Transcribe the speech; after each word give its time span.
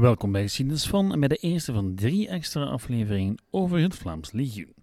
Welkom 0.00 0.32
bij 0.32 0.42
Geschiedenis 0.42 0.86
van 0.86 1.12
en 1.12 1.20
bij 1.20 1.28
de 1.28 1.36
eerste 1.36 1.72
van 1.72 1.94
drie 1.94 2.28
extra 2.28 2.64
afleveringen 2.64 3.42
over 3.50 3.78
het 3.78 3.94
Vlaams 3.94 4.32
Legioen. 4.32 4.74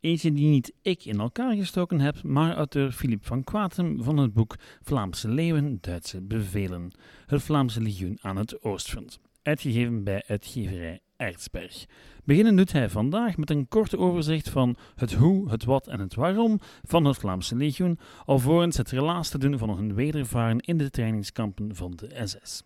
Eentje 0.00 0.32
die 0.32 0.48
niet 0.48 0.72
ik 0.82 1.04
in 1.04 1.20
elkaar 1.20 1.54
gestoken 1.54 2.00
heb, 2.00 2.22
maar 2.22 2.56
auteur 2.56 2.92
Philippe 2.92 3.26
van 3.26 3.44
Quatem 3.44 4.02
van 4.02 4.16
het 4.16 4.32
boek 4.32 4.56
Vlaamse 4.82 5.28
Leeuwen, 5.28 5.78
Duitse 5.80 6.22
Bevelen. 6.22 6.92
Het 7.26 7.42
Vlaamse 7.42 7.80
Legioen 7.80 8.18
aan 8.20 8.36
het 8.36 8.62
Oostfront. 8.62 9.18
Uitgegeven 9.42 10.04
bij 10.04 10.22
uitgeverij 10.26 11.00
Beginnen 12.24 12.56
doet 12.56 12.72
hij 12.72 12.88
vandaag 12.88 13.36
met 13.36 13.50
een 13.50 13.68
korte 13.68 13.98
overzicht 13.98 14.48
van 14.48 14.76
het 14.94 15.12
hoe, 15.12 15.50
het 15.50 15.64
wat 15.64 15.86
en 15.86 16.00
het 16.00 16.14
waarom 16.14 16.58
van 16.82 17.04
het 17.04 17.16
Vlaamse 17.16 17.56
legioen, 17.56 17.98
alvorens 18.24 18.76
het 18.76 18.90
relaas 18.90 19.28
te 19.28 19.38
doen 19.38 19.58
van 19.58 19.76
hun 19.76 19.94
wedervaren 19.94 20.60
in 20.60 20.78
de 20.78 20.90
trainingskampen 20.90 21.76
van 21.76 21.92
de 21.96 22.20
SS. 22.24 22.62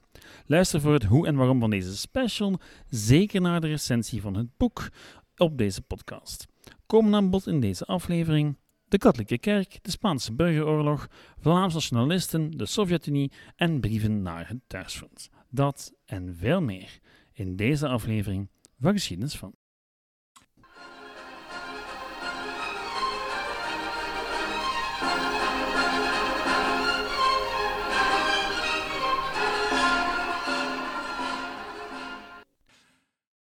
Luister 0.46 0.80
voor 0.80 0.92
het 0.92 1.04
hoe 1.04 1.26
en 1.26 1.34
waarom 1.34 1.60
van 1.60 1.70
deze 1.70 1.96
special, 1.96 2.58
zeker 2.88 3.40
naar 3.40 3.60
de 3.60 3.66
recensie 3.66 4.20
van 4.20 4.34
het 4.34 4.56
boek 4.56 4.88
op 5.36 5.58
deze 5.58 5.82
podcast. 5.82 6.46
Komen 6.86 7.14
aan 7.14 7.30
bod 7.30 7.46
in 7.46 7.60
deze 7.60 7.84
aflevering 7.84 8.56
de 8.88 8.98
katholieke 8.98 9.38
kerk, 9.38 9.78
de 9.82 9.90
Spaanse 9.90 10.32
burgeroorlog, 10.32 11.08
Vlaamse 11.38 11.74
nationalisten, 11.74 12.50
de 12.50 12.66
Sovjet-Unie 12.66 13.32
en 13.56 13.80
brieven 13.80 14.22
naar 14.22 14.48
het 14.48 14.58
thuisfront. 14.66 15.28
Dat 15.50 15.92
en 16.04 16.36
veel 16.36 16.60
meer 16.60 17.00
in 17.40 17.56
deze 17.56 17.88
aflevering 17.88 18.48
van 18.80 18.92
Geschiedenis 18.92 19.36
van. 19.36 19.54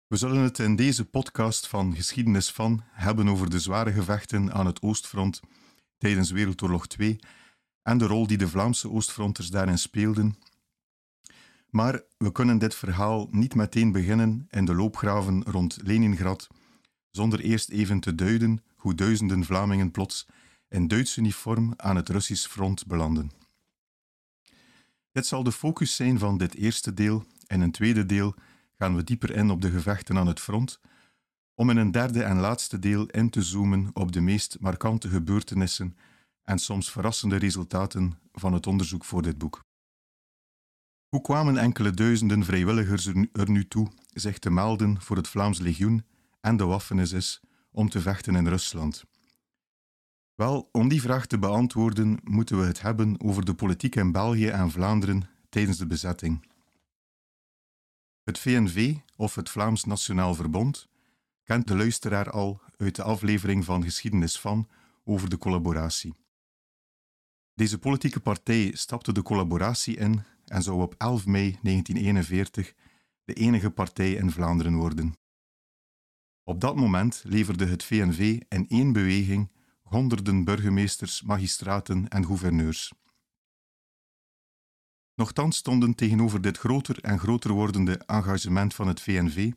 We 0.07 0.17
zullen 0.17 0.43
het 0.43 0.59
in 0.59 0.77
deze 0.77 1.05
podcast 1.05 1.67
van 1.67 1.95
Geschiedenis 1.95 2.51
van 2.51 2.85
hebben 2.91 3.29
over 3.29 3.51
de 3.51 3.61
zware 3.61 3.93
gevechten 3.93 4.53
aan 4.53 4.67
het 4.67 4.83
Oostfront 4.83 5.41
tijdens 5.99 6.31
Wereldoorlog 6.31 6.87
II 6.99 7.19
en 7.83 7.99
de 7.99 8.07
rol 8.07 8.27
die 8.27 8.39
de 8.39 8.49
Vlaamse 8.49 8.91
Oostfronters 8.91 9.49
daarin 9.49 9.79
speelden. 9.79 10.39
Maar 11.71 12.03
we 12.19 12.33
kunnen 12.33 12.59
dit 12.59 12.75
verhaal 12.75 13.29
niet 13.31 13.55
meteen 13.55 13.93
beginnen 13.93 14.47
in 14.51 14.65
de 14.65 14.75
loopgraven 14.75 15.43
rond 15.43 15.79
Leningrad, 15.83 16.49
zonder 17.11 17.41
eerst 17.41 17.69
even 17.71 18.01
te 18.01 18.15
duiden 18.15 18.65
hoe 18.77 18.95
duizenden 18.95 19.45
Vlamingen 19.45 19.91
plots 19.91 20.27
in 20.69 20.89
Duits 20.89 21.17
uniform 21.17 21.75
aan 21.77 21.97
het 21.97 22.09
Russisch 22.09 22.47
front 22.49 22.87
belanden. 22.87 23.31
Dit 25.13 25.27
zal 25.27 25.43
de 25.43 25.53
focus 25.53 25.97
zijn 25.97 26.19
van 26.19 26.39
dit 26.39 26.55
eerste 26.55 26.95
deel. 26.95 27.25
In 27.47 27.61
een 27.61 27.71
tweede 27.71 28.07
deel 28.07 28.35
gaan 28.79 28.97
we 28.97 29.05
dieper 29.05 29.31
in 29.31 29.51
op 29.51 29.61
de 29.61 29.71
gevechten 29.71 30.19
aan 30.19 30.27
het 30.27 30.41
front, 30.41 30.81
om 31.55 31.71
in 31.71 31.77
een 31.77 31.91
derde 31.91 32.23
en 32.23 32.39
laatste 32.39 32.79
deel 32.79 33.07
in 33.07 33.31
te 33.31 33.43
zoomen 33.43 33.91
op 33.93 34.13
de 34.13 34.21
meest 34.21 34.57
markante 34.61 35.09
gebeurtenissen 35.09 35.97
en 36.43 36.59
soms 36.59 36.91
verrassende 36.91 37.37
resultaten 37.37 38.19
van 38.33 38.53
het 38.53 38.67
onderzoek 38.67 39.05
voor 39.05 39.23
dit 39.23 39.39
boek. 39.39 39.66
Hoe 41.09 41.21
kwamen 41.21 41.57
enkele 41.57 41.91
duizenden 41.91 42.45
vrijwilligers 42.45 43.07
er 43.33 43.51
nu 43.51 43.69
toe 43.69 43.89
zich 44.13 44.39
te 44.39 44.51
melden 44.51 45.01
voor 45.01 45.17
het 45.17 45.29
Vlaams 45.29 45.59
Legioen 45.59 46.05
en 46.41 46.57
de 46.57 46.65
Waffen-SS 46.65 47.41
om 47.71 47.89
te 47.89 48.01
vechten 48.01 48.37
in 48.37 48.47
Rusland? 48.47 49.05
Wel, 50.35 50.69
om 50.73 50.89
die 50.89 51.01
vraag 51.01 51.27
te 51.27 51.39
beantwoorden 51.39 52.19
moeten 52.23 52.59
we 52.59 52.65
het 52.65 52.83
hebben 52.83 53.21
over 53.21 53.45
de 53.45 53.55
politiek 53.55 53.95
in 53.95 54.13
België 54.13 54.49
en 54.49 54.71
Vlaanderen 54.71 55.29
tijdens 55.49 55.79
de 55.79 55.87
bezetting. 55.87 56.49
Het 58.23 58.39
VNV, 58.39 58.97
of 59.17 59.35
het 59.35 59.51
Vlaams 59.51 59.85
Nationaal 59.85 60.35
Verbond, 60.35 60.89
kent 61.45 61.69
de 61.69 61.77
luisteraar 61.77 62.31
al 62.31 62.61
uit 62.77 62.97
de 62.97 63.03
aflevering 63.03 63.65
van 63.65 63.83
Geschiedenis 63.83 64.41
van 64.41 64.69
over 65.05 65.31
de 65.31 65.39
collaboratie. 65.39 66.15
Deze 67.55 67.79
politieke 67.79 68.21
partij 68.21 68.71
stapte 68.75 69.13
de 69.13 69.23
collaboratie 69.23 69.97
in 69.97 70.25
en 70.47 70.63
zou 70.63 70.83
op 70.83 70.95
11 70.99 71.27
mei 71.27 71.59
1941 71.63 72.75
de 73.25 73.35
enige 73.35 73.71
partij 73.71 74.13
in 74.13 74.31
Vlaanderen 74.31 74.77
worden. 74.77 75.15
Op 76.43 76.61
dat 76.61 76.77
moment 76.77 77.23
leverde 77.27 77.67
het 77.67 77.85
VNV 77.85 78.41
in 78.49 78.69
één 78.69 78.93
beweging 78.93 79.51
honderden 79.83 80.45
burgemeesters, 80.45 81.23
magistraten 81.23 82.09
en 82.09 82.25
gouverneurs. 82.25 82.93
Nochtans 85.15 85.57
stonden 85.57 85.95
tegenover 85.95 86.41
dit 86.41 86.59
groter 86.59 87.03
en 87.03 87.19
groter 87.19 87.53
wordende 87.53 87.99
engagement 87.99 88.75
van 88.75 88.89
het 88.89 89.01
VNV 89.01 89.53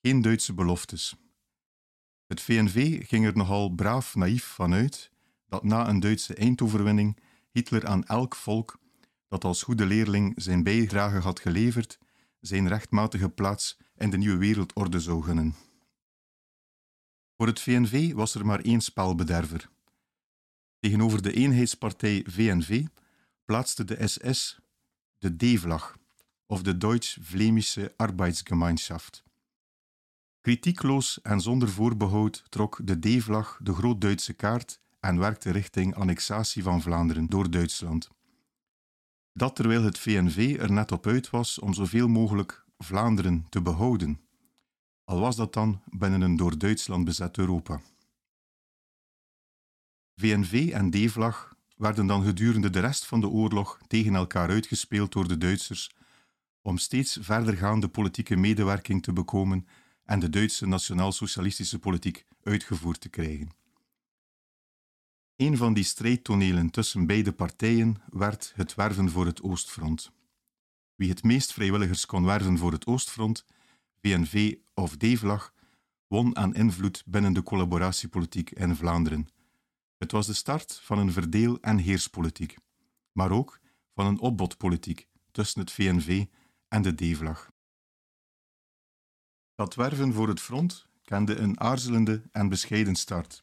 geen 0.00 0.22
Duitse 0.22 0.54
beloftes. 0.54 1.16
Het 2.26 2.40
VNV 2.40 3.06
ging 3.08 3.26
er 3.26 3.36
nogal 3.36 3.68
braaf 3.68 4.14
naïef 4.14 4.44
van 4.44 4.72
uit 4.72 5.10
dat 5.46 5.64
na 5.64 5.88
een 5.88 6.00
Duitse 6.00 6.34
eindoverwinning 6.34 7.18
Hitler 7.50 7.86
aan 7.86 8.04
elk 8.04 8.34
volk 8.34 8.78
dat 9.32 9.44
als 9.44 9.62
goede 9.62 9.86
leerling 9.86 10.32
zijn 10.36 10.62
bijdrage 10.62 11.18
had 11.18 11.40
geleverd, 11.40 11.98
zijn 12.40 12.68
rechtmatige 12.68 13.28
plaats 13.28 13.78
in 13.96 14.10
de 14.10 14.16
nieuwe 14.16 14.36
wereldorde 14.36 15.00
zou 15.00 15.22
gunnen. 15.22 15.54
Voor 17.36 17.46
het 17.46 17.60
VNV 17.60 18.12
was 18.12 18.34
er 18.34 18.46
maar 18.46 18.60
één 18.60 18.80
spelbederver. 18.80 19.70
Tegenover 20.78 21.22
de 21.22 21.32
eenheidspartij 21.32 22.26
VNV 22.28 22.84
plaatste 23.44 23.84
de 23.84 24.06
SS 24.08 24.60
de 25.18 25.36
D-vlag, 25.36 25.96
of 26.46 26.62
de 26.62 26.76
Deutsch-Vlemische 26.76 27.94
Arbeidsgemeinschaft. 27.96 29.22
Kritiekloos 30.40 31.20
en 31.22 31.40
zonder 31.40 31.68
voorbehoud 31.68 32.44
trok 32.48 32.80
de 32.84 32.98
D-vlag 32.98 33.58
de 33.62 33.74
Groot-Duitse 33.74 34.32
kaart 34.32 34.80
en 35.00 35.18
werkte 35.18 35.50
richting 35.50 35.94
annexatie 35.94 36.62
van 36.62 36.82
Vlaanderen 36.82 37.26
door 37.26 37.50
Duitsland. 37.50 38.10
Dat 39.32 39.56
terwijl 39.56 39.82
het 39.82 39.98
VNV 39.98 40.56
er 40.60 40.72
net 40.72 40.92
op 40.92 41.06
uit 41.06 41.30
was 41.30 41.58
om 41.58 41.74
zoveel 41.74 42.08
mogelijk 42.08 42.64
Vlaanderen 42.78 43.46
te 43.48 43.62
behouden, 43.62 44.20
al 45.04 45.20
was 45.20 45.36
dat 45.36 45.52
dan 45.52 45.82
binnen 45.84 46.20
een 46.20 46.36
door 46.36 46.58
Duitsland 46.58 47.04
bezet 47.04 47.38
Europa. 47.38 47.80
VNV 50.16 50.70
en 50.72 50.90
D-vlag 50.90 51.54
werden 51.76 52.06
dan 52.06 52.24
gedurende 52.24 52.70
de 52.70 52.80
rest 52.80 53.06
van 53.06 53.20
de 53.20 53.28
oorlog 53.28 53.78
tegen 53.86 54.14
elkaar 54.14 54.48
uitgespeeld 54.48 55.12
door 55.12 55.28
de 55.28 55.38
Duitsers 55.38 55.90
om 56.62 56.78
steeds 56.78 57.18
verdergaande 57.20 57.88
politieke 57.88 58.36
medewerking 58.36 59.02
te 59.02 59.12
bekomen 59.12 59.66
en 60.04 60.18
de 60.18 60.28
Duitse 60.28 60.66
nationaal-socialistische 60.66 61.78
politiek 61.78 62.26
uitgevoerd 62.42 63.00
te 63.00 63.08
krijgen. 63.08 63.61
Een 65.36 65.56
van 65.56 65.74
die 65.74 65.84
strijdtonelen 65.84 66.70
tussen 66.70 67.06
beide 67.06 67.32
partijen 67.32 68.02
werd 68.10 68.52
het 68.54 68.74
werven 68.74 69.10
voor 69.10 69.26
het 69.26 69.42
Oostfront. 69.42 70.12
Wie 70.94 71.08
het 71.08 71.22
meest 71.22 71.52
vrijwilligers 71.52 72.06
kon 72.06 72.24
werven 72.24 72.58
voor 72.58 72.72
het 72.72 72.86
Oostfront, 72.86 73.44
VNV 74.00 74.56
of 74.74 74.96
D-vlag, 74.96 75.54
won 76.06 76.36
aan 76.36 76.54
invloed 76.54 77.02
binnen 77.06 77.32
de 77.32 77.42
collaboratiepolitiek 77.42 78.50
in 78.50 78.76
Vlaanderen 78.76 79.28
het 80.02 80.12
was 80.12 80.26
de 80.26 80.34
start 80.34 80.80
van 80.82 80.98
een 80.98 81.12
verdeel- 81.12 81.60
en 81.60 81.78
heerspolitiek, 81.78 82.56
maar 83.12 83.30
ook 83.30 83.60
van 83.94 84.06
een 84.06 84.18
opbodpolitiek 84.18 85.08
tussen 85.30 85.60
het 85.60 85.72
VNV 85.72 86.24
en 86.68 86.82
de 86.82 86.94
D-vlag. 86.94 87.50
Dat 89.54 89.74
werven 89.74 90.12
voor 90.12 90.28
het 90.28 90.40
front 90.40 90.86
kende 91.02 91.36
een 91.36 91.60
aarzelende 91.60 92.22
en 92.32 92.48
bescheiden 92.48 92.94
start. 92.94 93.42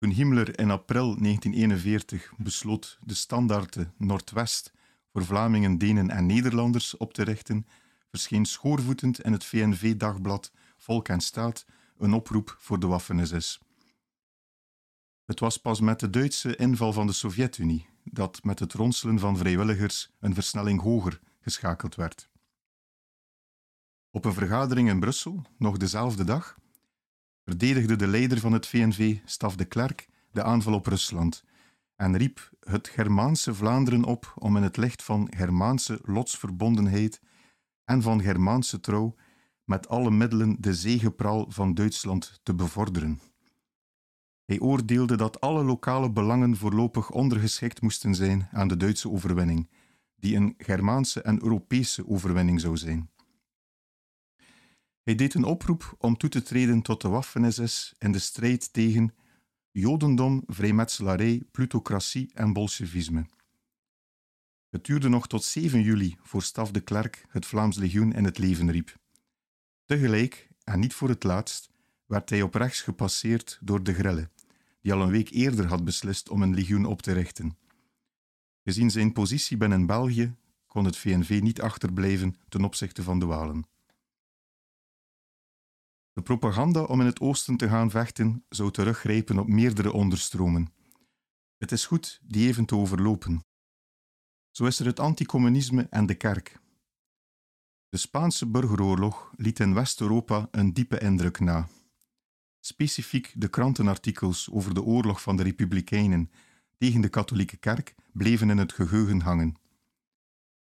Toen 0.00 0.10
Himmler 0.10 0.58
in 0.58 0.70
april 0.70 1.16
1941 1.16 2.32
besloot 2.36 2.98
de 3.02 3.14
standaarden 3.14 3.94
Noordwest 3.96 4.72
voor 5.12 5.24
Vlamingen, 5.24 5.78
Denen 5.78 6.10
en 6.10 6.26
Nederlanders 6.26 6.96
op 6.96 7.12
te 7.12 7.22
richten, 7.22 7.66
verscheen 8.08 8.44
schoorvoetend 8.44 9.20
in 9.20 9.32
het 9.32 9.44
VNV-dagblad 9.44 10.52
Volk 10.76 11.08
en 11.08 11.20
Staat 11.20 11.66
een 11.98 12.12
oproep 12.12 12.56
voor 12.58 12.80
de 12.80 12.86
Waffen-SS. 12.86 13.60
Het 15.24 15.40
was 15.40 15.56
pas 15.56 15.80
met 15.80 16.00
de 16.00 16.10
Duitse 16.10 16.56
inval 16.56 16.92
van 16.92 17.06
de 17.06 17.12
Sovjet-Unie 17.12 17.88
dat 18.04 18.44
met 18.44 18.58
het 18.58 18.72
ronselen 18.72 19.18
van 19.18 19.36
vrijwilligers 19.36 20.10
een 20.20 20.34
versnelling 20.34 20.80
hoger 20.80 21.20
geschakeld 21.40 21.94
werd. 21.94 22.28
Op 24.10 24.24
een 24.24 24.34
vergadering 24.34 24.88
in 24.88 25.00
Brussel, 25.00 25.42
nog 25.58 25.76
dezelfde 25.76 26.24
dag, 26.24 26.59
verdedigde 27.44 27.96
de 27.96 28.06
leider 28.06 28.38
van 28.38 28.52
het 28.52 28.66
VNV, 28.66 29.16
Staf 29.24 29.56
de 29.56 29.64
Klerk, 29.64 30.08
de 30.32 30.42
aanval 30.42 30.74
op 30.74 30.86
Rusland 30.86 31.44
en 31.96 32.16
riep 32.16 32.50
het 32.60 32.88
Germaanse 32.88 33.54
Vlaanderen 33.54 34.04
op 34.04 34.34
om 34.38 34.56
in 34.56 34.62
het 34.62 34.76
licht 34.76 35.02
van 35.02 35.32
Germaanse 35.36 36.00
lotsverbondenheid 36.02 37.20
en 37.84 38.02
van 38.02 38.22
Germaanse 38.22 38.80
trouw 38.80 39.14
met 39.64 39.88
alle 39.88 40.10
middelen 40.10 40.56
de 40.60 40.74
zegepraal 40.74 41.46
van 41.48 41.74
Duitsland 41.74 42.40
te 42.42 42.54
bevorderen. 42.54 43.20
Hij 44.44 44.60
oordeelde 44.60 45.16
dat 45.16 45.40
alle 45.40 45.64
lokale 45.64 46.10
belangen 46.10 46.56
voorlopig 46.56 47.10
ondergeschikt 47.10 47.80
moesten 47.80 48.14
zijn 48.14 48.48
aan 48.52 48.68
de 48.68 48.76
Duitse 48.76 49.10
overwinning, 49.10 49.70
die 50.16 50.36
een 50.36 50.54
Germaanse 50.58 51.22
en 51.22 51.42
Europese 51.42 52.08
overwinning 52.08 52.60
zou 52.60 52.76
zijn. 52.76 53.10
Hij 55.02 55.14
deed 55.14 55.34
een 55.34 55.44
oproep 55.44 55.94
om 55.98 56.16
toe 56.16 56.30
te 56.30 56.42
treden 56.42 56.82
tot 56.82 57.00
de 57.00 57.08
Waffen-SS 57.08 57.94
in 57.98 58.12
de 58.12 58.18
strijd 58.18 58.72
tegen 58.72 59.14
Jodendom, 59.70 60.42
vrijmetselarij, 60.46 61.42
plutocratie 61.50 62.30
en 62.34 62.52
bolsjevisme. 62.52 63.26
Het 64.68 64.84
duurde 64.84 65.08
nog 65.08 65.28
tot 65.28 65.44
7 65.44 65.82
juli 65.82 66.16
voor 66.22 66.42
Staf 66.42 66.70
de 66.70 66.80
Klerk 66.80 67.24
het 67.28 67.46
Vlaams 67.46 67.76
legioen 67.76 68.12
in 68.12 68.24
het 68.24 68.38
leven 68.38 68.70
riep. 68.70 68.96
Tegelijk, 69.84 70.48
en 70.64 70.80
niet 70.80 70.94
voor 70.94 71.08
het 71.08 71.24
laatst, 71.24 71.70
werd 72.06 72.30
hij 72.30 72.42
op 72.42 72.54
rechts 72.54 72.80
gepasseerd 72.80 73.58
door 73.60 73.82
de 73.82 73.94
Grelle, 73.94 74.30
die 74.80 74.92
al 74.92 75.02
een 75.02 75.10
week 75.10 75.30
eerder 75.30 75.66
had 75.66 75.84
beslist 75.84 76.28
om 76.28 76.42
een 76.42 76.54
legioen 76.54 76.84
op 76.84 77.02
te 77.02 77.12
richten. 77.12 77.56
Gezien 78.64 78.90
zijn 78.90 79.12
positie 79.12 79.56
binnen 79.56 79.86
België 79.86 80.34
kon 80.66 80.84
het 80.84 80.96
VNV 80.96 81.40
niet 81.42 81.60
achterblijven 81.60 82.36
ten 82.48 82.64
opzichte 82.64 83.02
van 83.02 83.18
de 83.18 83.26
Walen. 83.26 83.64
De 86.12 86.22
propaganda 86.22 86.82
om 86.82 87.00
in 87.00 87.06
het 87.06 87.20
oosten 87.20 87.56
te 87.56 87.68
gaan 87.68 87.90
vechten 87.90 88.44
zou 88.48 88.70
teruggrijpen 88.70 89.38
op 89.38 89.48
meerdere 89.48 89.92
onderstromen. 89.92 90.72
Het 91.56 91.72
is 91.72 91.86
goed 91.86 92.20
die 92.22 92.48
even 92.48 92.64
te 92.64 92.76
overlopen. 92.76 93.44
Zo 94.50 94.64
is 94.64 94.78
er 94.78 94.86
het 94.86 95.00
anticommunisme 95.00 95.86
en 95.90 96.06
de 96.06 96.14
kerk. 96.14 96.58
De 97.88 97.96
Spaanse 97.96 98.46
burgeroorlog 98.46 99.32
liet 99.36 99.60
in 99.60 99.74
West-Europa 99.74 100.48
een 100.50 100.72
diepe 100.72 100.98
indruk 101.00 101.40
na. 101.40 101.68
Specifiek 102.60 103.32
de 103.36 103.48
krantenartikels 103.48 104.50
over 104.50 104.74
de 104.74 104.82
oorlog 104.82 105.22
van 105.22 105.36
de 105.36 105.42
Republikeinen 105.42 106.30
tegen 106.78 107.00
de 107.00 107.08
katholieke 107.08 107.56
kerk 107.56 107.94
bleven 108.12 108.50
in 108.50 108.58
het 108.58 108.72
geheugen 108.72 109.20
hangen. 109.20 109.54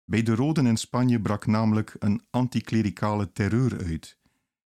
Bij 0.05 0.23
de 0.23 0.35
Roden 0.35 0.65
in 0.65 0.77
Spanje 0.77 1.21
brak 1.21 1.45
namelijk 1.45 1.95
een 1.99 2.25
anticlericale 2.29 3.31
terreur 3.31 3.85
uit, 3.85 4.17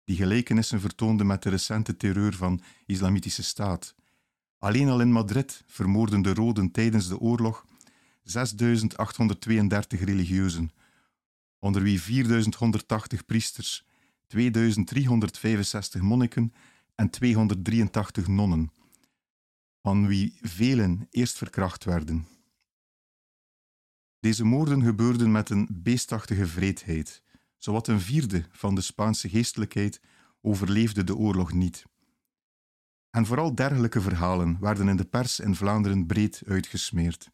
die 0.04 0.16
gelijkenissen 0.16 0.80
vertoonde 0.80 1.24
met 1.24 1.42
de 1.42 1.50
recente 1.50 1.96
terreur 1.96 2.34
van 2.34 2.60
Islamitische 2.86 3.42
Staat. 3.42 3.94
Alleen 4.58 4.88
al 4.88 5.00
in 5.00 5.12
Madrid 5.12 5.62
vermoorden 5.66 6.22
de 6.22 6.34
Roden 6.34 6.70
tijdens 6.70 7.08
de 7.08 7.18
oorlog 7.18 7.66
6.832 8.24 10.00
religieuzen, 10.04 10.70
onder 11.58 11.82
wie 11.82 12.00
4.180 12.00 13.24
priesters, 13.26 13.84
2.365 14.36 16.00
monniken 16.00 16.52
en 16.94 17.10
283 17.10 18.26
nonnen, 18.26 18.72
van 19.82 20.06
wie 20.06 20.38
velen 20.40 21.06
eerst 21.10 21.36
verkracht 21.36 21.84
werden. 21.84 22.26
Deze 24.20 24.44
moorden 24.44 24.82
gebeurden 24.82 25.32
met 25.32 25.50
een 25.50 25.68
beestachtige 25.70 26.46
vreedheid. 26.46 27.23
Zowat 27.64 27.88
een 27.88 28.00
vierde 28.00 28.44
van 28.50 28.74
de 28.74 28.80
Spaanse 28.80 29.28
geestelijkheid 29.28 30.00
overleefde 30.40 31.04
de 31.04 31.16
oorlog 31.16 31.52
niet. 31.52 31.84
En 33.10 33.26
vooral 33.26 33.54
dergelijke 33.54 34.00
verhalen 34.00 34.60
werden 34.60 34.88
in 34.88 34.96
de 34.96 35.04
pers 35.04 35.40
in 35.40 35.54
Vlaanderen 35.54 36.06
breed 36.06 36.42
uitgesmeerd. 36.46 37.30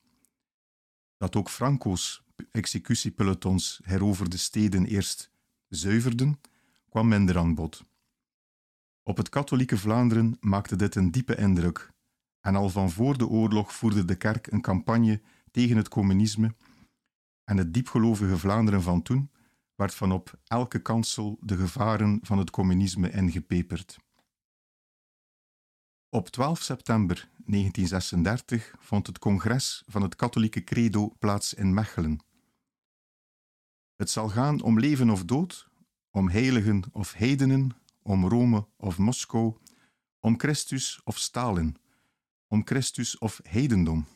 Dat 1.17 1.37
ook 1.37 1.49
Franco's 1.49 2.23
executiepelotons 2.51 3.81
heroverde 3.83 4.37
steden 4.37 4.87
eerst 4.87 5.31
zuiverden, 5.69 6.41
kwam 6.89 7.09
minder 7.09 7.39
aan 7.39 7.55
bod. 7.55 7.85
Op 9.03 9.17
het 9.17 9.29
katholieke 9.29 9.79
Vlaanderen 9.79 10.37
maakte 10.41 10.77
dit 10.77 10.95
een 10.95 11.11
diepe 11.11 11.37
indruk, 11.37 11.91
en 12.41 12.57
al 12.57 12.69
van 12.69 12.91
voor 12.91 13.19
de 13.19 13.27
oorlog 13.27 13.73
voerde 13.73 14.05
de 14.05 14.17
kerk 14.17 14.47
een 14.47 14.63
campagne 14.63 15.23
tegen 15.51 15.77
het 15.77 15.89
communisme 15.89 16.55
en 17.45 17.57
het 17.57 17.75
diepgelovige 17.75 18.39
Vlaanderen 18.39 18.83
van 18.83 19.03
toen 19.03 19.31
werd 19.81 19.95
van 19.95 20.13
op 20.13 20.39
elke 20.45 20.83
kansel 20.83 21.39
de 21.41 21.57
gevaren 21.57 22.19
van 22.23 22.39
het 22.39 22.51
communisme 22.51 23.11
ingepeperd. 23.11 23.99
Op 26.09 26.29
12 26.29 26.63
september 26.63 27.29
1936 27.45 28.75
vond 28.79 29.07
het 29.07 29.19
congres 29.19 29.83
van 29.87 30.03
het 30.03 30.17
katholieke 30.17 30.65
credo 30.65 31.09
plaats 31.19 31.55
in 31.55 31.75
Mechelen. 31.75 32.25
Het 33.97 34.11
zal 34.11 34.29
gaan 34.29 34.63
om 34.63 34.81
leven 34.81 35.11
of 35.11 35.25
dood, 35.25 35.69
om 36.11 36.29
heiligen 36.29 36.83
of 36.93 37.13
heidenen, 37.13 37.71
om 38.03 38.29
Rome 38.29 38.67
of 38.77 38.99
Moskou, 38.99 39.57
om 40.19 40.39
Christus 40.39 41.01
of 41.05 41.19
Stalin, 41.19 41.77
om 42.47 42.67
Christus 42.67 43.19
of 43.19 43.41
heidendom. 43.43 44.07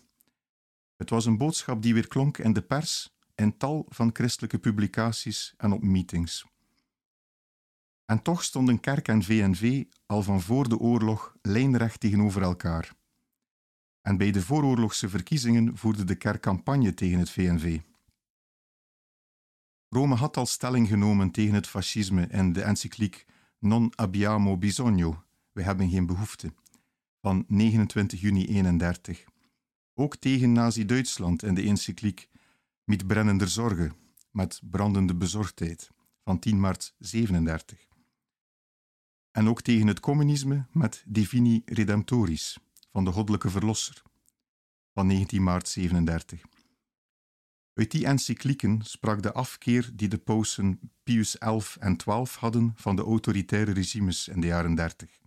Het 0.96 1.10
was 1.10 1.26
een 1.26 1.38
boodschap 1.38 1.82
die 1.82 1.94
weer 1.94 2.08
klonk 2.08 2.38
in 2.38 2.52
de 2.52 2.62
pers 2.62 3.13
in 3.34 3.56
tal 3.56 3.86
van 3.88 4.10
christelijke 4.12 4.58
publicaties 4.58 5.54
en 5.56 5.72
op 5.72 5.82
meetings. 5.82 6.44
En 8.04 8.22
toch 8.22 8.44
stonden 8.44 8.80
kerk 8.80 9.08
en 9.08 9.22
VNV 9.22 9.84
al 10.06 10.22
van 10.22 10.40
voor 10.40 10.68
de 10.68 10.78
oorlog 10.78 11.36
lijnrecht 11.42 12.00
tegenover 12.00 12.42
elkaar. 12.42 12.94
En 14.00 14.16
bij 14.16 14.30
de 14.30 14.42
vooroorlogse 14.42 15.08
verkiezingen 15.08 15.76
voerde 15.76 16.04
de 16.04 16.14
kerk 16.14 16.40
campagne 16.40 16.94
tegen 16.94 17.18
het 17.18 17.30
VNV. 17.30 17.80
Rome 19.88 20.14
had 20.14 20.36
al 20.36 20.46
stelling 20.46 20.88
genomen 20.88 21.30
tegen 21.30 21.54
het 21.54 21.66
fascisme 21.66 22.26
in 22.26 22.52
de 22.52 22.62
encycliek 22.62 23.26
Non 23.58 23.92
abbiamo 23.94 24.56
bisogno, 24.56 25.24
we 25.52 25.62
hebben 25.62 25.90
geen 25.90 26.06
behoefte, 26.06 26.52
van 27.20 27.44
29 27.48 28.20
juni 28.20 28.46
31. 28.46 29.24
Ook 29.94 30.16
tegen 30.16 30.52
Nazi-Duitsland 30.52 31.42
in 31.42 31.54
de 31.54 31.62
encycliek 31.62 32.28
met 32.84 33.06
brennender 33.06 33.48
zorgen, 33.48 33.96
met 34.30 34.60
brandende 34.70 35.14
bezorgdheid 35.14 35.90
van 36.24 36.38
10 36.38 36.60
maart 36.60 36.94
37. 36.98 37.88
En 39.30 39.48
ook 39.48 39.62
tegen 39.62 39.86
het 39.86 40.00
communisme 40.00 40.66
met 40.72 41.04
Divini 41.06 41.62
Redemptoris 41.64 42.58
van 42.92 43.04
de 43.04 43.12
Goddelijke 43.12 43.50
Verlosser 43.50 44.02
van 44.92 45.06
19 45.06 45.42
maart 45.42 45.68
37. 45.68 46.42
Uit 47.74 47.90
die 47.90 48.06
encyclieken 48.06 48.82
sprak 48.82 49.22
de 49.22 49.32
afkeer 49.32 49.90
die 49.94 50.08
de 50.08 50.18
pausen 50.18 50.92
Pius 51.02 51.38
XI 51.38 51.78
en 51.80 51.96
XII 51.96 52.24
hadden 52.38 52.72
van 52.76 52.96
de 52.96 53.02
autoritaire 53.02 53.72
regimes 53.72 54.28
in 54.28 54.40
de 54.40 54.46
jaren 54.46 54.74
30. 54.74 55.20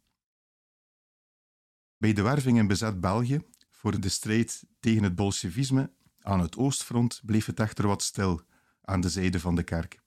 Bij 1.97 2.13
de 2.13 2.21
werving 2.21 2.57
in 2.57 2.67
bezet 2.67 2.99
België 2.99 3.41
voor 3.69 3.99
de 3.99 4.09
strijd 4.09 4.63
tegen 4.79 5.03
het 5.03 5.15
bolsjevisme 5.15 5.91
aan 6.27 6.39
het 6.39 6.57
oostfront 6.57 7.21
bleef 7.25 7.45
het 7.45 7.59
echter 7.59 7.87
wat 7.87 8.03
stil 8.03 8.41
aan 8.81 9.01
de 9.01 9.09
zijde 9.09 9.39
van 9.39 9.55
de 9.55 9.63
kerk. 9.63 10.01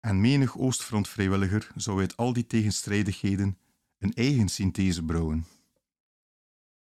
En 0.00 0.20
menig 0.20 0.58
oostfrontvrijwilliger 0.58 1.70
zou 1.74 2.00
uit 2.00 2.16
al 2.16 2.32
die 2.32 2.46
tegenstrijdigheden 2.46 3.58
een 3.98 4.12
eigen 4.12 4.48
synthese 4.48 5.04
brouwen. 5.04 5.46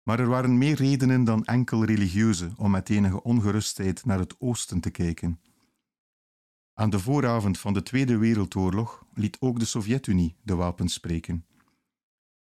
Maar 0.03 0.19
er 0.19 0.27
waren 0.27 0.57
meer 0.57 0.75
redenen 0.75 1.23
dan 1.23 1.45
enkel 1.45 1.85
religieuze 1.85 2.51
om 2.57 2.71
met 2.71 2.89
enige 2.89 3.23
ongerustheid 3.23 4.05
naar 4.05 4.19
het 4.19 4.35
oosten 4.39 4.79
te 4.79 4.89
kijken. 4.89 5.41
Aan 6.73 6.89
de 6.89 6.99
vooravond 6.99 7.59
van 7.59 7.73
de 7.73 7.83
Tweede 7.83 8.17
Wereldoorlog 8.17 9.05
liet 9.13 9.37
ook 9.39 9.59
de 9.59 9.65
Sovjet-Unie 9.65 10.35
de 10.43 10.55
wapens 10.55 10.93
spreken. 10.93 11.45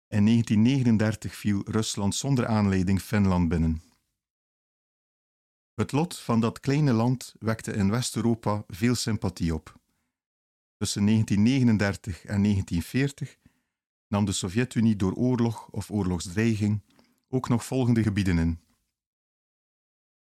In 0.07 0.25
1939 0.25 1.35
viel 1.35 1.61
Rusland 1.65 2.15
zonder 2.15 2.47
aanleiding 2.47 3.01
Finland 3.01 3.49
binnen. 3.49 3.81
Het 5.79 5.91
lot 5.91 6.19
van 6.19 6.39
dat 6.39 6.59
kleine 6.59 6.93
land 6.93 7.35
wekte 7.39 7.71
in 7.73 7.89
West-Europa 7.89 8.63
veel 8.67 8.95
sympathie 8.95 9.53
op. 9.53 9.79
Tussen 10.77 11.05
1939 11.05 12.25
en 12.25 12.43
1940 12.43 13.37
nam 14.07 14.25
de 14.25 14.31
Sovjet-Unie 14.31 14.95
door 14.95 15.13
oorlog 15.13 15.67
of 15.67 15.91
oorlogsdreiging 15.91 16.81
ook 17.27 17.49
nog 17.49 17.65
volgende 17.65 18.03
gebieden 18.03 18.37
in: 18.37 18.59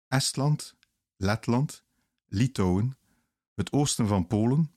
Estland, 0.07 0.75
Letland, 1.15 1.83
Litouwen, 2.25 2.97
het 3.55 3.71
oosten 3.71 4.07
van 4.07 4.27
Polen, 4.27 4.71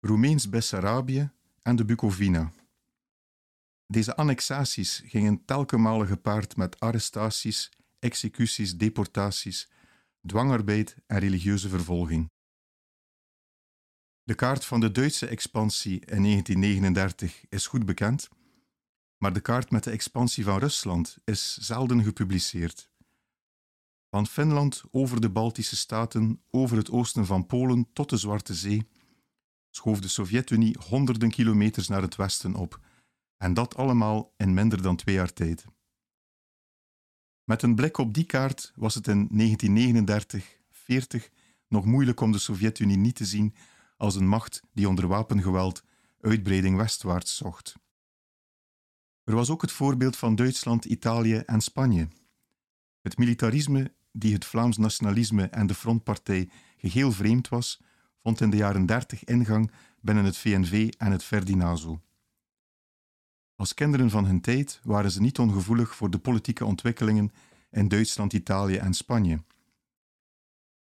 Roemeens 0.00 0.48
Bessarabië 0.48 1.30
en 1.62 1.76
de 1.76 1.84
Bukovina. 1.84 2.52
Deze 3.86 4.16
annexaties 4.16 5.02
gingen 5.06 5.44
telkenmale 5.44 6.06
gepaard 6.06 6.56
met 6.56 6.80
arrestaties, 6.80 7.70
executies, 7.98 8.76
deportaties 8.76 9.68
dwangarbeid 10.26 10.96
en 11.06 11.18
religieuze 11.18 11.68
vervolging. 11.68 12.30
De 14.22 14.34
kaart 14.34 14.64
van 14.64 14.80
de 14.80 14.90
Duitse 14.90 15.26
expansie 15.26 15.92
in 15.92 16.22
1939 16.22 17.44
is 17.48 17.66
goed 17.66 17.86
bekend, 17.86 18.28
maar 19.16 19.32
de 19.32 19.40
kaart 19.40 19.70
met 19.70 19.84
de 19.84 19.90
expansie 19.90 20.44
van 20.44 20.58
Rusland 20.58 21.18
is 21.24 21.56
zelden 21.56 22.02
gepubliceerd. 22.02 22.90
Van 24.10 24.26
Finland 24.26 24.82
over 24.90 25.20
de 25.20 25.30
Baltische 25.30 25.76
staten, 25.76 26.42
over 26.50 26.76
het 26.76 26.90
oosten 26.90 27.26
van 27.26 27.46
Polen 27.46 27.88
tot 27.92 28.10
de 28.10 28.16
Zwarte 28.16 28.54
Zee, 28.54 28.88
schoof 29.70 30.00
de 30.00 30.08
Sovjet-Unie 30.08 30.76
honderden 30.88 31.30
kilometers 31.30 31.88
naar 31.88 32.02
het 32.02 32.16
westen 32.16 32.54
op, 32.54 32.80
en 33.36 33.54
dat 33.54 33.76
allemaal 33.76 34.34
in 34.36 34.54
minder 34.54 34.82
dan 34.82 34.96
twee 34.96 35.14
jaar 35.14 35.32
tijd. 35.32 35.64
Met 37.50 37.62
een 37.62 37.74
blik 37.74 37.98
op 37.98 38.14
die 38.14 38.24
kaart 38.24 38.72
was 38.74 38.94
het 38.94 39.06
in 39.06 39.28
1939-40 40.88 40.94
nog 41.68 41.84
moeilijk 41.84 42.20
om 42.20 42.32
de 42.32 42.38
Sovjet-Unie 42.38 42.96
niet 42.96 43.14
te 43.14 43.24
zien 43.24 43.54
als 43.96 44.14
een 44.14 44.28
macht 44.28 44.62
die 44.72 44.88
onder 44.88 45.06
wapengeweld 45.06 45.84
uitbreiding 46.20 46.76
westwaarts 46.76 47.36
zocht. 47.36 47.74
Er 49.24 49.34
was 49.34 49.50
ook 49.50 49.62
het 49.62 49.72
voorbeeld 49.72 50.16
van 50.16 50.34
Duitsland, 50.34 50.84
Italië 50.84 51.36
en 51.36 51.60
Spanje. 51.60 52.08
Het 53.00 53.18
militarisme 53.18 53.92
die 54.12 54.32
het 54.32 54.44
Vlaams 54.44 54.76
nationalisme 54.76 55.44
en 55.44 55.66
de 55.66 55.74
Frontpartij 55.74 56.50
geheel 56.76 57.12
vreemd 57.12 57.48
was, 57.48 57.80
vond 58.22 58.40
in 58.40 58.50
de 58.50 58.56
jaren 58.56 58.86
30 58.86 59.24
ingang 59.24 59.72
binnen 60.00 60.24
het 60.24 60.36
VNV 60.36 60.92
en 60.98 61.12
het 61.12 61.24
Ferdinazo. 61.24 62.00
Als 63.60 63.74
kinderen 63.74 64.10
van 64.10 64.24
hun 64.24 64.40
tijd 64.40 64.80
waren 64.82 65.10
ze 65.10 65.20
niet 65.20 65.38
ongevoelig 65.38 65.94
voor 65.94 66.10
de 66.10 66.18
politieke 66.18 66.64
ontwikkelingen 66.64 67.32
in 67.70 67.88
Duitsland, 67.88 68.32
Italië 68.32 68.76
en 68.76 68.94
Spanje. 68.94 69.42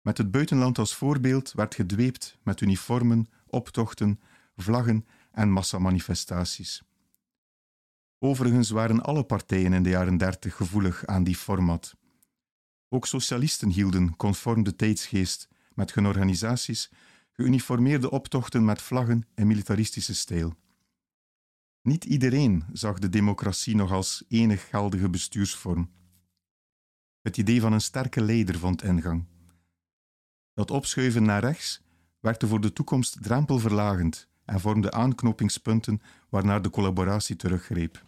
Met 0.01 0.17
het 0.17 0.31
buitenland 0.31 0.77
als 0.77 0.95
voorbeeld 0.95 1.51
werd 1.51 1.75
gedweept 1.75 2.37
met 2.43 2.61
uniformen, 2.61 3.27
optochten, 3.47 4.19
vlaggen 4.55 5.05
en 5.31 5.51
massamanifestaties. 5.51 6.83
Overigens 8.19 8.69
waren 8.69 9.01
alle 9.01 9.23
partijen 9.23 9.73
in 9.73 9.83
de 9.83 9.89
jaren 9.89 10.17
dertig 10.17 10.55
gevoelig 10.55 11.05
aan 11.05 11.23
die 11.23 11.35
format. 11.35 11.95
Ook 12.89 13.07
socialisten 13.07 13.69
hielden, 13.69 14.15
conform 14.15 14.63
de 14.63 14.75
tijdsgeest, 14.75 15.47
met 15.73 15.93
hun 15.93 16.05
organisaties, 16.05 16.91
geuniformeerde 17.31 18.11
optochten 18.11 18.65
met 18.65 18.81
vlaggen 18.81 19.27
in 19.35 19.47
militaristische 19.47 20.15
stijl. 20.15 20.53
Niet 21.83 22.03
iedereen 22.05 22.63
zag 22.73 22.99
de 22.99 23.09
democratie 23.09 23.75
nog 23.75 23.91
als 23.91 24.23
enig 24.27 24.69
geldige 24.69 25.09
bestuursvorm. 25.09 25.91
Het 27.21 27.37
idee 27.37 27.61
van 27.61 27.73
een 27.73 27.81
sterke 27.81 28.21
leider 28.21 28.59
vond 28.59 28.83
ingang. 28.83 29.25
Dat 30.53 30.71
opschuiven 30.71 31.23
naar 31.23 31.41
rechts 31.41 31.81
werkte 32.19 32.47
voor 32.47 32.61
de 32.61 32.73
toekomst 32.73 33.23
drempelverlagend 33.23 34.27
en 34.45 34.59
vormde 34.59 34.91
aanknopingspunten 34.91 36.01
waarnaar 36.29 36.61
de 36.61 36.69
collaboratie 36.69 37.35
teruggreep. 37.35 38.05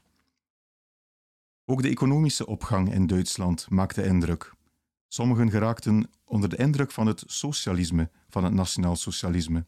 Ook 1.65 1.81
de 1.81 1.89
economische 1.89 2.45
opgang 2.45 2.93
in 2.93 3.07
Duitsland 3.07 3.69
maakte 3.69 4.03
indruk. 4.03 4.53
Sommigen 5.07 5.49
geraakten 5.49 6.09
onder 6.23 6.49
de 6.49 6.57
indruk 6.57 6.91
van 6.91 7.07
het 7.07 7.23
socialisme 7.27 8.09
van 8.29 8.43
het 8.43 8.53
nationaal 8.53 8.95
socialisme. 8.95 9.65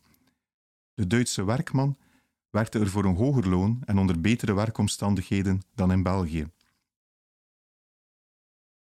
De 0.94 1.08
Duitse 1.08 1.46
werkman 1.46 1.98
werkte 2.50 2.80
er 2.80 2.90
voor 2.90 3.06
een 3.06 3.16
hoger 3.16 3.50
loon 3.50 3.82
en 3.86 3.98
onder 3.98 4.22
betere 4.22 4.54
werkomstandigheden 4.54 5.62
dan 5.76 5.92
in 5.92 6.04
België. 6.04 6.48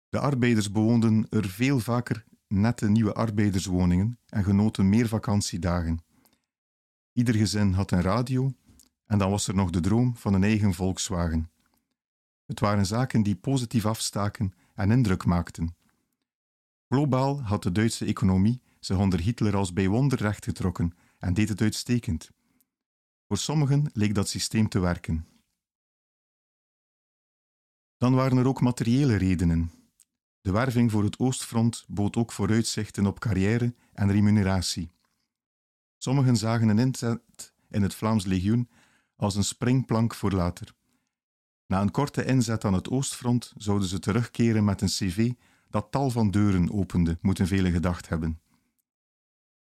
De 0.09 0.19
arbeiders 0.19 0.71
bewoonden 0.71 1.27
er 1.29 1.49
veel 1.49 1.79
vaker 1.79 2.25
nette 2.49 2.89
nieuwe 2.89 3.13
arbeiderswoningen 3.13 4.19
en 4.27 4.45
genoten 4.45 4.89
meer 4.89 5.09
vakantiedagen. 5.09 5.99
Ieder 7.13 7.35
gezin 7.35 7.73
had 7.73 7.91
een 7.91 8.03
radio 8.03 8.53
en 9.07 9.19
dan 9.19 9.31
was 9.31 9.49
er 9.49 9.55
nog 9.55 9.71
de 9.71 9.81
droom 9.81 10.17
van 10.17 10.35
een 10.35 10.45
eigen 10.45 10.75
Volkswagen. 10.75 11.51
Het 12.47 12.61
waren 12.61 12.87
zaken 12.87 13.23
die 13.23 13.37
positief 13.37 13.87
afstaken 13.87 14.53
en 14.75 14.91
indruk 14.91 15.25
maakten. 15.25 15.75
Globaal 16.89 17.43
had 17.43 17.63
de 17.63 17.73
Duitse 17.73 18.05
economie 18.05 18.61
zich 18.81 18.97
onder 18.97 19.21
Hitler 19.21 19.57
als 19.57 19.73
bij 19.73 19.89
wonder 19.89 20.19
rechtgetrokken 20.19 20.93
en 21.19 21.35
deed 21.35 21.49
het 21.49 21.61
uitstekend. 21.61 22.31
Voor 23.31 23.39
sommigen 23.39 23.91
leek 23.93 24.15
dat 24.15 24.29
systeem 24.29 24.69
te 24.69 24.79
werken. 24.79 25.27
Dan 27.97 28.15
waren 28.15 28.39
er 28.39 28.47
ook 28.47 28.61
materiële 28.61 29.17
redenen. 29.17 29.71
De 30.41 30.53
werving 30.53 30.91
voor 30.91 31.05
het 31.05 31.19
Oostfront 31.19 31.85
bood 31.89 32.17
ook 32.17 32.33
vooruitzichten 32.33 33.07
op 33.07 33.19
carrière 33.19 33.75
en 33.93 34.11
remuneratie. 34.11 34.91
Sommigen 35.99 36.37
zagen 36.37 36.69
een 36.69 36.79
inzet 36.79 37.55
in 37.69 37.83
het 37.83 37.95
Vlaams 37.95 38.25
legioen 38.25 38.69
als 39.17 39.35
een 39.37 39.45
springplank 39.45 40.15
voor 40.15 40.33
later. 40.33 40.75
Na 41.67 41.81
een 41.81 41.91
korte 41.91 42.25
inzet 42.25 42.65
aan 42.65 42.75
het 42.75 42.89
Oostfront 42.89 43.53
zouden 43.57 43.89
ze 43.89 43.99
terugkeren 43.99 44.65
met 44.65 44.81
een 44.81 44.89
cv 44.89 45.33
dat 45.69 45.91
tal 45.91 46.11
van 46.11 46.31
deuren 46.31 46.73
opende, 46.73 47.19
moeten 47.21 47.47
velen 47.47 47.73
gedacht 47.73 48.09
hebben. 48.09 48.41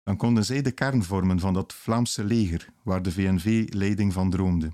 Dan 0.04 0.18
konden 0.18 0.46
zij 0.46 0.62
de 0.62 0.72
kern 0.72 1.04
vormen 1.04 1.40
van 1.40 1.54
dat 1.54 1.74
Vlaamse 1.74 2.24
leger 2.24 2.70
waar 2.84 3.02
de 3.02 3.12
VNV-leiding 3.12 4.14
van 4.14 4.30
droomde. 4.30 4.72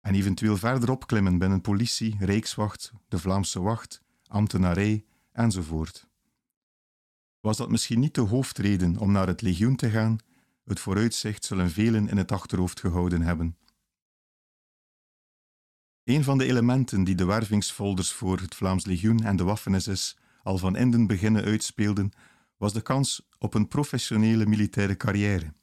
En 0.00 0.14
eventueel 0.14 0.56
verder 0.56 0.90
opklimmen 0.90 1.38
binnen 1.38 1.60
politie, 1.60 2.16
rijkswacht, 2.18 2.92
de 3.08 3.18
Vlaamse 3.18 3.60
wacht, 3.60 4.02
ambtenarij 4.26 5.04
enzovoort. 5.32 6.08
Was 7.40 7.56
dat 7.56 7.70
misschien 7.70 8.00
niet 8.00 8.14
de 8.14 8.20
hoofdreden 8.20 8.98
om 8.98 9.12
naar 9.12 9.26
het 9.26 9.42
legioen 9.42 9.76
te 9.76 9.90
gaan? 9.90 10.18
Het 10.64 10.80
vooruitzicht 10.80 11.44
zullen 11.44 11.70
velen 11.70 12.08
in 12.08 12.16
het 12.16 12.32
achterhoofd 12.32 12.80
gehouden 12.80 13.22
hebben. 13.22 13.56
Een 16.04 16.24
van 16.24 16.38
de 16.38 16.44
elementen 16.44 17.04
die 17.04 17.14
de 17.14 17.24
wervingsfolders 17.24 18.12
voor 18.12 18.38
het 18.38 18.54
Vlaams 18.54 18.84
Legioen 18.84 19.24
en 19.24 19.36
de 19.36 19.44
Waffen-SS 19.44 20.16
al 20.42 20.58
van 20.58 20.76
in 20.76 20.90
den 20.90 21.06
beginnen 21.06 21.44
uitspeelden, 21.44 22.12
was 22.64 22.72
de 22.72 22.82
kans 22.82 23.28
op 23.38 23.54
een 23.54 23.68
professionele 23.68 24.46
militaire 24.46 24.96
carrière. 24.96 25.54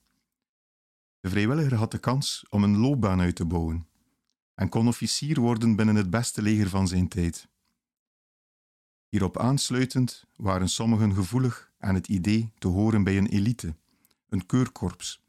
De 1.19 1.29
vrijwilliger 1.29 1.75
had 1.75 1.91
de 1.91 1.97
kans 1.97 2.45
om 2.49 2.63
een 2.63 2.77
loopbaan 2.77 3.21
uit 3.21 3.35
te 3.35 3.45
bouwen 3.45 3.87
en 4.55 4.69
kon 4.69 4.87
officier 4.87 5.39
worden 5.39 5.75
binnen 5.75 5.95
het 5.95 6.09
beste 6.09 6.41
leger 6.41 6.69
van 6.69 6.87
zijn 6.87 7.07
tijd. 7.07 7.47
Hierop 9.09 9.37
aansluitend 9.37 10.25
waren 10.35 10.69
sommigen 10.69 11.13
gevoelig 11.13 11.71
aan 11.77 11.95
het 11.95 12.07
idee 12.07 12.51
te 12.57 12.67
horen 12.67 13.03
bij 13.03 13.17
een 13.17 13.27
elite, 13.27 13.75
een 14.29 14.45
keurkorps, 14.45 15.23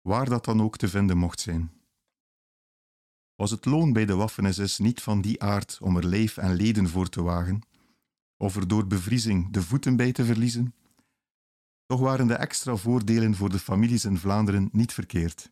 waar 0.00 0.28
dat 0.28 0.44
dan 0.44 0.62
ook 0.62 0.76
te 0.76 0.88
vinden 0.88 1.18
mocht 1.18 1.40
zijn. 1.40 1.72
Was 3.34 3.50
het 3.50 3.64
loon 3.64 3.92
bij 3.92 4.06
de 4.06 4.14
Waffen-SS 4.14 4.78
niet 4.78 5.02
van 5.02 5.20
die 5.20 5.42
aard 5.42 5.78
om 5.82 5.96
er 5.96 6.06
lijf 6.06 6.36
en 6.36 6.54
leden 6.54 6.88
voor 6.88 7.08
te 7.08 7.22
wagen, 7.22 7.60
of 8.36 8.56
er 8.56 8.68
door 8.68 8.86
bevriezing 8.86 9.52
de 9.52 9.62
voeten 9.62 9.96
bij 9.96 10.12
te 10.12 10.24
verliezen? 10.24 10.74
Toch 11.90 12.00
waren 12.00 12.26
de 12.26 12.34
extra 12.34 12.76
voordelen 12.76 13.34
voor 13.34 13.50
de 13.50 13.58
families 13.58 14.04
in 14.04 14.18
Vlaanderen 14.18 14.68
niet 14.72 14.92
verkeerd. 14.92 15.50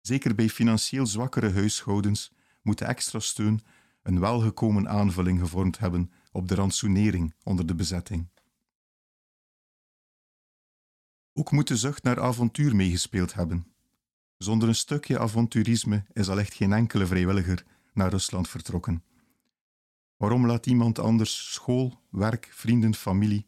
Zeker 0.00 0.34
bij 0.34 0.48
financieel 0.48 1.06
zwakkere 1.06 1.52
huishoudens 1.52 2.32
moet 2.62 2.78
de 2.78 2.84
extra 2.84 3.18
steun 3.18 3.60
een 4.02 4.20
welgekomen 4.20 4.88
aanvulling 4.88 5.40
gevormd 5.40 5.78
hebben 5.78 6.12
op 6.32 6.48
de 6.48 6.54
rantsoenering 6.54 7.34
onder 7.42 7.66
de 7.66 7.74
bezetting. 7.74 8.28
Ook 11.32 11.50
moet 11.50 11.68
de 11.68 11.76
zucht 11.76 12.02
naar 12.02 12.20
avontuur 12.20 12.76
meegespeeld 12.76 13.34
hebben. 13.34 13.66
Zonder 14.38 14.68
een 14.68 14.74
stukje 14.74 15.18
avonturisme 15.18 16.04
is 16.12 16.28
al 16.28 16.38
echt 16.38 16.54
geen 16.54 16.72
enkele 16.72 17.06
vrijwilliger 17.06 17.64
naar 17.92 18.10
Rusland 18.10 18.48
vertrokken. 18.48 19.04
Waarom 20.16 20.46
laat 20.46 20.66
iemand 20.66 20.98
anders 20.98 21.52
school, 21.52 22.00
werk, 22.10 22.48
vrienden, 22.52 22.94
familie 22.94 23.46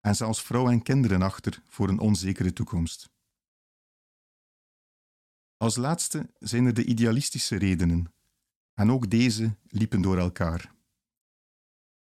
en 0.00 0.16
zelfs 0.16 0.42
vrouw 0.42 0.70
en 0.70 0.82
kinderen 0.82 1.22
achter 1.22 1.62
voor 1.68 1.88
een 1.88 1.98
onzekere 1.98 2.52
toekomst? 2.52 3.10
Als 5.56 5.76
laatste 5.76 6.30
zijn 6.38 6.66
er 6.66 6.74
de 6.74 6.84
idealistische 6.84 7.56
redenen, 7.56 8.12
en 8.74 8.90
ook 8.90 9.10
deze 9.10 9.56
liepen 9.66 10.00
door 10.00 10.18
elkaar. 10.18 10.74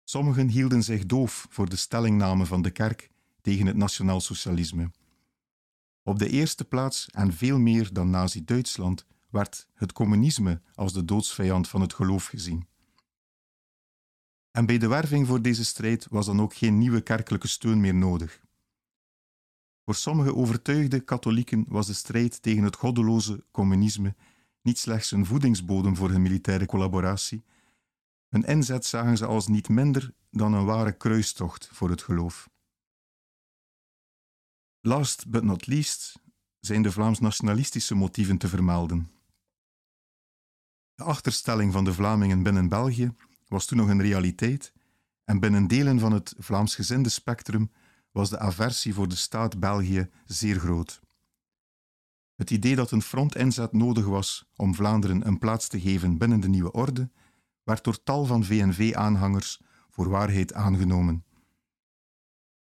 Sommigen 0.04 0.48
hielden 0.48 0.84
zich 0.84 1.06
doof 1.06 1.48
voor 1.50 1.70
de 1.70 1.76
stellingname 1.76 2.46
van 2.46 2.62
de 2.62 2.72
kerk 2.72 3.10
tegen 3.42 3.66
het 3.66 3.76
nationaal 3.76 4.22
socialisme. 4.22 4.92
Op 6.04 6.20
de 6.20 6.30
eerste 6.30 6.66
plaats 6.66 7.08
en 7.10 7.34
veel 7.34 7.60
meer 7.60 7.94
dan 7.94 8.10
Nazi-Duitsland 8.10 9.06
werd 9.30 9.68
het 9.74 9.94
communisme 9.94 10.62
als 10.74 10.94
de 10.94 11.06
doodsvijand 11.06 11.68
van 11.68 11.82
het 11.82 11.94
geloof 11.94 12.26
gezien. 12.26 12.68
En 14.52 14.66
bij 14.66 14.78
de 14.78 14.88
werving 14.88 15.28
voor 15.28 15.42
deze 15.42 15.66
strijd 15.66 16.08
was 16.10 16.26
dan 16.26 16.42
ook 16.42 16.54
geen 16.54 16.78
nieuwe 16.78 17.02
kerkelijke 17.02 17.48
steun 17.48 17.80
meer 17.80 17.96
nodig. 17.96 18.42
Voor 19.86 19.96
sommige 19.96 20.36
overtuigde 20.36 21.00
katholieken 21.00 21.66
was 21.68 21.88
de 21.88 21.94
strijd 21.94 22.42
tegen 22.42 22.64
het 22.64 22.76
goddeloze 22.76 23.44
communisme 23.52 24.16
niet 24.62 24.78
slechts 24.78 25.12
een 25.12 25.26
voedingsbodem 25.26 25.96
voor 25.96 26.10
hun 26.10 26.22
militaire 26.22 26.66
collaboratie, 26.66 27.44
hun 28.28 28.44
inzet 28.44 28.86
zagen 28.86 29.18
ze 29.18 29.26
als 29.26 29.48
niet 29.48 29.70
minder 29.70 30.14
dan 30.32 30.54
een 30.54 30.66
ware 30.66 30.92
kruistocht 30.92 31.70
voor 31.72 31.90
het 31.90 32.02
geloof. 32.02 32.50
Last 34.82 35.30
but 35.30 35.44
not 35.44 35.68
least 35.68 36.20
zijn 36.60 36.82
de 36.82 36.92
Vlaams-nationalistische 36.92 37.96
motieven 37.96 38.38
te 38.38 38.48
vermelden. 38.48 39.12
De 40.96 41.04
achterstelling 41.04 41.74
van 41.74 41.84
de 41.84 41.94
Vlamingen 41.94 42.44
binnen 42.44 42.70
België 42.70 43.14
was 43.50 43.66
toen 43.66 43.78
nog 43.78 43.90
een 43.90 44.02
realiteit 44.02 44.74
en 45.24 45.40
binnen 45.40 45.68
delen 45.68 46.00
van 46.00 46.12
het 46.12 46.36
Vlaamsgezinde 46.38 47.10
spectrum 47.10 47.72
was 48.12 48.30
de 48.30 48.40
aversie 48.40 48.94
voor 48.94 49.08
de 49.08 49.16
staat 49.16 49.60
België 49.60 50.10
zeer 50.26 50.60
groot. 50.60 51.02
Het 52.36 52.52
idee 52.52 52.76
dat 52.76 52.92
een 52.92 53.02
frontinzet 53.02 53.74
nodig 53.74 54.06
was 54.06 54.50
om 54.56 54.76
Vlaanderen 54.76 55.28
een 55.28 55.40
plaats 55.40 55.68
te 55.68 55.80
geven 55.80 56.18
binnen 56.18 56.40
de 56.40 56.48
nieuwe 56.48 56.72
orde, 56.72 57.10
werd 57.64 57.84
door 57.84 58.04
tal 58.04 58.26
van 58.26 58.44
VNV-aanhangers 58.44 59.62
voor 59.90 60.10
waarheid 60.10 60.54
aangenomen. 60.54 61.24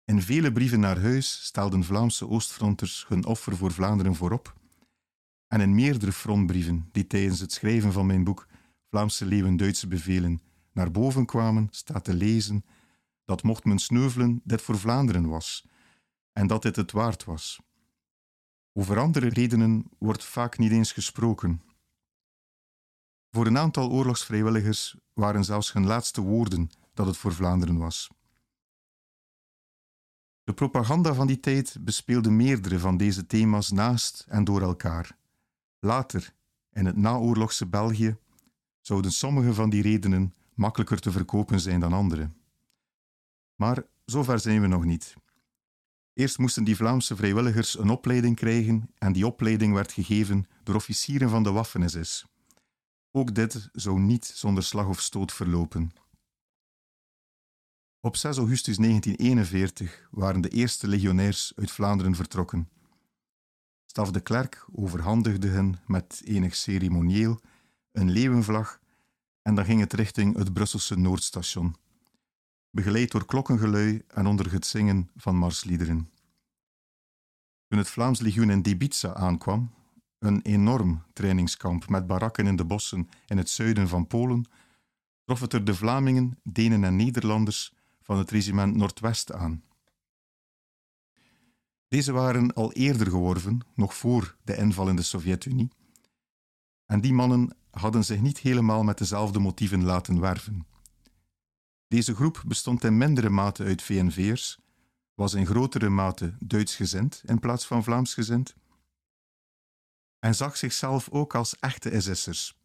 In 0.04 0.23
vele 0.23 0.52
brieven 0.52 0.81
naar 0.81 1.00
huis 1.00 1.45
stelden 1.45 1.85
Vlaamse 1.85 2.28
Oostfronters 2.28 3.04
hun 3.09 3.25
offer 3.25 3.57
voor 3.57 3.73
Vlaanderen 3.73 4.14
voorop. 4.14 4.54
En 5.49 5.61
in 5.61 5.75
meerdere 5.75 6.12
frontbrieven 6.12 6.88
die 6.93 7.07
tijdens 7.07 7.40
het 7.40 7.52
schrijven 7.52 7.93
van 7.93 8.07
mijn 8.07 8.25
boek 8.25 8.47
Vlaamse 8.90 9.26
Leeuwen 9.26 9.57
Duitse 9.57 9.87
bevelen 9.87 10.40
naar 10.75 10.90
boven 10.90 11.26
kwamen, 11.26 11.69
staat 11.71 12.04
te 12.04 12.14
lezen 12.14 12.64
dat 13.25 13.43
mocht 13.43 13.64
men 13.64 13.78
sneuvelen, 13.78 14.40
dit 14.45 14.62
voor 14.62 14.78
Vlaanderen 14.78 15.28
was 15.28 15.66
en 16.33 16.47
dat 16.47 16.62
dit 16.62 16.76
het 16.76 16.93
waard 16.93 17.25
was. 17.25 17.61
Over 18.73 18.99
andere 18.99 19.28
redenen 19.28 19.90
wordt 19.99 20.25
vaak 20.25 20.59
niet 20.59 20.73
eens 20.73 20.93
gesproken. 20.93 21.62
Voor 23.31 23.47
een 23.47 23.59
aantal 23.59 23.90
oorlogsvrijwilligers 23.90 24.97
waren 25.12 25.45
zelfs 25.45 25.73
hun 25.73 25.87
laatste 25.87 26.21
woorden 26.21 26.71
dat 26.95 27.07
het 27.07 27.16
voor 27.16 27.33
Vlaanderen 27.33 27.78
was. 27.78 28.11
De 30.45 30.54
propaganda 30.54 31.14
van 31.14 31.26
die 31.26 31.40
tijd 31.40 31.76
bespeelde 31.81 32.31
meerdere 32.31 32.78
van 32.78 32.97
deze 32.97 33.26
thema's 33.26 33.71
naast 33.71 34.25
en 34.28 34.45
door 34.45 34.62
elkaar. 34.62 35.16
Later, 35.78 36.35
in 36.73 36.87
het 36.87 36.97
naoorlogse 36.97 37.66
België, 37.66 38.16
zouden 38.81 39.12
sommige 39.12 39.54
van 39.54 39.71
die 39.71 39.83
redenen 39.83 40.35
makkelijker 40.55 40.99
te 40.99 41.11
verkopen 41.11 41.61
zijn 41.61 41.81
dan 41.81 41.93
andere. 41.93 42.31
Maar 43.55 43.83
zover 44.05 44.41
zijn 44.41 44.61
we 44.61 44.67
nog 44.67 44.85
niet. 44.85 45.15
Eerst 46.13 46.39
moesten 46.39 46.65
die 46.65 46.77
Vlaamse 46.77 47.17
vrijwilligers 47.17 47.79
een 47.79 47.91
opleiding 47.91 48.37
krijgen 48.37 48.91
en 48.99 49.13
die 49.13 49.27
opleiding 49.27 49.75
werd 49.75 49.93
gegeven 49.93 50.47
door 50.63 50.75
officieren 50.75 51.29
van 51.29 51.43
de 51.43 51.51
Waffen-SS. 51.51 52.27
Ook 53.11 53.35
dit 53.35 53.69
zou 53.73 54.01
niet 54.01 54.27
zonder 54.27 54.63
slag 54.63 54.87
of 54.87 55.01
stoot 55.01 55.33
verlopen. 55.33 55.93
Op 58.01 58.17
6 58.17 58.37
augustus 58.37 58.77
1941 58.77 60.09
waren 60.11 60.41
de 60.41 60.49
eerste 60.49 60.89
legionairs 60.89 61.53
uit 61.57 61.71
Vlaanderen 61.71 62.15
vertrokken. 62.15 62.69
Staf 63.87 64.11
de 64.11 64.21
Klerk 64.21 64.67
overhandigde 64.73 65.49
hen 65.49 65.81
met 65.87 66.23
enig 66.25 66.55
ceremonieel 66.55 67.41
een 67.93 68.11
leeuwenvlag 68.11 68.81
en 69.45 69.55
dan 69.55 69.65
ging 69.65 69.81
het 69.81 69.93
richting 69.93 70.37
het 70.37 70.53
Brusselse 70.53 70.99
Noordstation, 70.99 71.77
begeleid 72.71 73.11
door 73.11 73.25
klokkengelui 73.25 74.03
en 74.09 74.27
onder 74.27 74.53
het 74.53 74.67
zingen 74.67 75.11
van 75.17 75.37
marsliederen. 75.37 76.09
Toen 77.67 77.79
het 77.79 77.89
Vlaams 77.89 78.21
legioen 78.21 78.51
in 78.51 78.63
Debica 78.63 79.15
aankwam, 79.15 79.75
een 80.19 80.43
enorm 80.43 81.03
trainingskamp 81.13 81.89
met 81.89 82.07
barakken 82.07 82.47
in 82.47 82.57
de 82.57 82.65
bossen 82.65 83.09
in 83.27 83.37
het 83.39 83.49
zuiden 83.49 83.89
van 83.89 84.07
Polen, 84.07 84.45
trof 85.25 85.41
het 85.41 85.53
er 85.53 85.65
de 85.65 85.75
Vlamingen, 85.75 86.39
Denen 86.43 86.85
en 86.85 86.97
Nederlanders 86.97 87.75
van 88.03 88.19
het 88.19 88.31
regiment 88.31 88.77
Noordwest 88.77 89.33
aan. 89.33 89.63
Deze 91.89 92.13
waren 92.13 92.55
al 92.55 92.73
eerder 92.73 93.11
geworven, 93.11 93.61
nog 93.75 93.95
voor 93.95 94.37
de 94.43 94.57
inval 94.57 94.89
in 94.89 94.97
de 94.97 95.03
Sovjet-Unie, 95.03 95.69
en 96.87 97.01
die 97.01 97.13
mannen 97.13 97.57
hadden 97.75 98.04
zich 98.04 98.21
niet 98.21 98.38
helemaal 98.38 98.83
met 98.83 98.99
dezelfde 98.99 99.38
motieven 99.38 99.85
laten 99.85 100.21
werven. 100.21 100.66
Deze 101.88 102.14
groep 102.14 102.43
bestond 102.47 102.85
in 102.85 102.97
mindere 102.97 103.31
mate 103.31 103.64
uit 103.64 103.83
VNV'ers, 103.83 104.59
was 105.14 105.35
in 105.35 105.47
grotere 105.47 105.88
mate 105.88 106.37
Duits-gezind 106.38 107.23
in 107.25 107.38
plaats 107.38 107.66
van 107.66 107.85
Vlaams-gezind, 107.85 108.54
en 110.18 110.35
zag 110.35 110.57
zichzelf 110.57 111.09
ook 111.11 111.35
als 111.35 111.59
echte 111.59 112.01
SS'ers. 112.01 112.59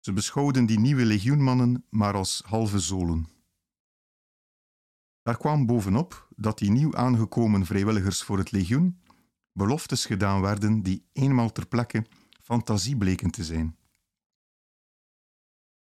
Ze 0.00 0.12
beschouwden 0.12 0.66
die 0.66 0.78
nieuwe 0.78 1.04
legioenmannen 1.04 1.84
maar 1.88 2.14
als 2.14 2.42
halve 2.46 2.78
zolen. 2.78 3.28
Daar 5.22 5.36
kwam 5.36 5.66
bovenop 5.66 6.28
dat 6.36 6.58
die 6.58 6.70
nieuw 6.70 6.96
aangekomen 6.96 7.66
vrijwilligers 7.66 8.22
voor 8.22 8.38
het 8.38 8.50
legioen 8.50 9.00
beloftes 9.52 10.06
gedaan 10.06 10.40
werden 10.40 10.82
die 10.82 11.08
eenmaal 11.12 11.52
ter 11.52 11.66
plekke 11.66 12.06
fantasie 12.42 12.96
bleken 12.96 13.30
te 13.30 13.44
zijn. 13.44 13.76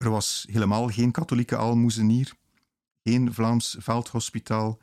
Er 0.03 0.11
was 0.11 0.47
helemaal 0.51 0.89
geen 0.89 1.11
katholieke 1.11 1.57
almoezenier, 1.57 2.33
geen 3.03 3.35
Vlaams 3.35 3.77
veldhospitaal, 3.79 4.79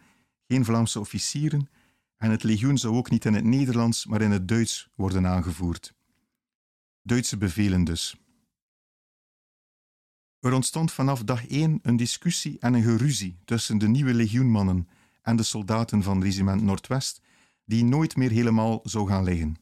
geen 0.47 0.65
Vlaamse 0.65 0.99
officieren 0.99 1.69
en 2.17 2.31
het 2.31 2.43
legioen 2.43 2.77
zou 2.77 2.95
ook 2.95 3.09
niet 3.09 3.25
in 3.25 3.33
het 3.33 3.43
Nederlands, 3.43 4.05
maar 4.05 4.21
in 4.21 4.31
het 4.31 4.47
Duits 4.47 4.89
worden 4.95 5.27
aangevoerd. 5.27 5.93
Duitse 7.01 7.37
bevelen 7.37 7.83
dus. 7.83 8.15
Er 10.39 10.53
ontstond 10.53 10.91
vanaf 10.91 11.23
dag 11.23 11.47
één 11.47 11.79
een 11.81 11.97
discussie 11.97 12.59
en 12.59 12.73
een 12.73 12.83
geruzie 12.83 13.39
tussen 13.45 13.77
de 13.77 13.87
nieuwe 13.87 14.13
legioenmannen 14.13 14.89
en 15.21 15.35
de 15.35 15.43
soldaten 15.43 16.03
van 16.03 16.21
regiment 16.21 16.61
Noordwest, 16.61 17.21
die 17.65 17.83
nooit 17.83 18.15
meer 18.15 18.31
helemaal 18.31 18.79
zou 18.83 19.07
gaan 19.07 19.23
liggen. 19.23 19.55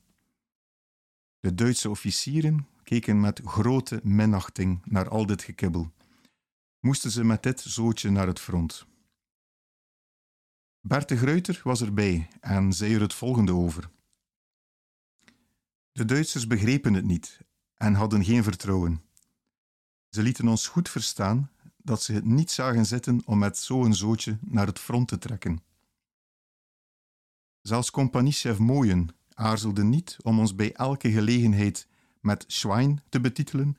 De 1.40 1.56
Duitse 1.56 1.90
officieren 1.90 2.68
keken 2.88 3.20
met 3.20 3.42
grote 3.46 4.00
minachting 4.04 4.82
naar 4.86 5.10
al 5.10 5.26
dit 5.26 5.44
gekibbel. 5.44 5.92
Moesten 6.80 7.12
ze 7.12 7.24
met 7.24 7.44
dit 7.44 7.62
zootje 7.62 8.10
naar 8.10 8.28
het 8.28 8.40
front? 8.40 8.86
Bert 10.82 11.10
de 11.10 11.18
Gruyter 11.18 11.62
was 11.64 11.82
erbij 11.82 12.28
en 12.40 12.74
zei 12.74 12.94
er 12.94 13.02
het 13.02 13.14
volgende 13.14 13.54
over. 13.54 13.90
De 15.92 16.06
Duitsers 16.06 16.48
begrepen 16.48 16.94
het 16.94 17.06
niet 17.06 17.40
en 17.74 17.94
hadden 17.94 18.24
geen 18.24 18.44
vertrouwen. 18.44 19.02
Ze 20.10 20.22
lieten 20.22 20.48
ons 20.48 20.68
goed 20.68 20.90
verstaan 20.90 21.52
dat 21.78 22.04
ze 22.04 22.14
het 22.14 22.26
niet 22.26 22.52
zagen 22.52 22.86
zitten 22.86 23.22
om 23.26 23.38
met 23.38 23.58
zo'n 23.58 23.94
zootje 23.94 24.38
naar 24.42 24.68
het 24.68 24.80
front 24.80 25.08
te 25.08 25.18
trekken. 25.18 25.64
Zelfs 27.62 27.92
compagniechef 27.92 28.58
Mooien 28.58 29.10
aarzelde 29.34 29.84
niet 29.84 30.18
om 30.24 30.40
ons 30.40 30.56
bij 30.56 30.74
elke 30.74 31.12
gelegenheid 31.12 31.88
met 32.28 32.44
Schwein 32.48 33.02
te 33.10 33.20
betitelen, 33.20 33.78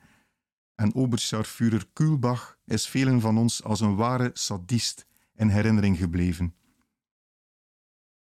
en 0.75 0.95
Oberscharführer 0.95 1.89
Kühlbach 1.93 2.59
is 2.65 2.89
velen 2.89 3.21
van 3.21 3.39
ons 3.39 3.65
als 3.65 3.81
een 3.81 3.97
ware 3.97 4.31
sadist 4.33 5.07
in 5.35 5.49
herinnering 5.49 5.99
gebleven. 5.99 6.55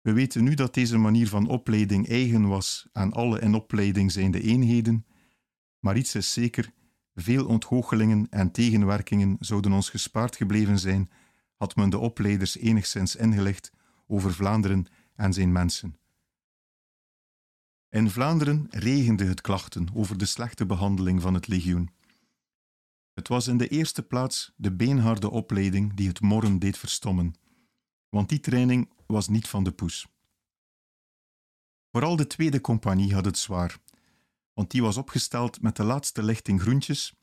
We 0.00 0.12
weten 0.12 0.44
nu 0.44 0.54
dat 0.54 0.74
deze 0.74 0.98
manier 0.98 1.28
van 1.28 1.48
opleiding 1.48 2.08
eigen 2.08 2.48
was 2.48 2.88
aan 2.92 3.12
alle 3.12 3.40
in 3.40 3.54
opleiding 3.54 4.12
zijnde 4.12 4.40
eenheden, 4.42 5.06
maar 5.78 5.96
iets 5.96 6.14
is 6.14 6.32
zeker, 6.32 6.72
veel 7.14 7.46
ontgoochelingen 7.46 8.26
en 8.30 8.50
tegenwerkingen 8.50 9.36
zouden 9.40 9.72
ons 9.72 9.90
gespaard 9.90 10.36
gebleven 10.36 10.78
zijn, 10.78 11.10
had 11.56 11.76
men 11.76 11.90
de 11.90 11.98
opleiders 11.98 12.56
enigszins 12.56 13.16
ingelicht 13.16 13.72
over 14.06 14.34
Vlaanderen 14.34 14.86
en 15.14 15.32
zijn 15.32 15.52
mensen. 15.52 15.96
In 17.90 18.10
Vlaanderen 18.10 18.66
regende 18.70 19.24
het 19.24 19.40
klachten 19.40 19.88
over 19.94 20.18
de 20.18 20.26
slechte 20.26 20.66
behandeling 20.66 21.22
van 21.22 21.34
het 21.34 21.46
legioen. 21.46 21.90
Het 23.12 23.28
was 23.28 23.46
in 23.46 23.56
de 23.56 23.68
eerste 23.68 24.02
plaats 24.02 24.52
de 24.56 24.72
beenharde 24.72 25.30
opleiding 25.30 25.94
die 25.94 26.08
het 26.08 26.20
morren 26.20 26.58
deed 26.58 26.78
verstommen, 26.78 27.34
want 28.08 28.28
die 28.28 28.40
training 28.40 28.92
was 29.06 29.28
niet 29.28 29.48
van 29.48 29.64
de 29.64 29.72
poes. 29.72 30.06
Vooral 31.90 32.16
de 32.16 32.26
tweede 32.26 32.60
compagnie 32.60 33.14
had 33.14 33.24
het 33.24 33.38
zwaar, 33.38 33.78
want 34.52 34.70
die 34.70 34.82
was 34.82 34.96
opgesteld 34.96 35.62
met 35.62 35.76
de 35.76 35.84
laatste 35.84 36.22
lichting 36.22 36.60
groentjes 36.60 37.14